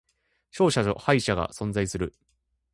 [0.51, 2.15] 勝者と敗者が存在する